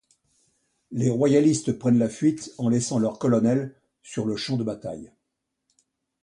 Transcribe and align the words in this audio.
Les 0.89 1.11
royalistes 1.11 1.73
prennent 1.77 1.99
la 1.99 2.09
fuite 2.09 2.53
en 2.57 2.69
laissant 2.69 2.97
leur 2.97 3.19
colonel 3.19 3.75
sur 4.01 4.25
le 4.25 4.35
champ 4.35 4.57
de 4.57 4.63
bataille. 4.63 5.11